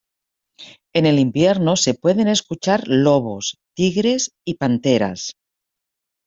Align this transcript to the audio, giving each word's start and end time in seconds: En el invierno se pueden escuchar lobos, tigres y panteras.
En 0.93 1.05
el 1.05 1.19
invierno 1.19 1.75
se 1.75 1.93
pueden 1.93 2.27
escuchar 2.27 2.87
lobos, 2.87 3.59
tigres 3.75 4.31
y 4.43 4.55
panteras. 4.55 5.37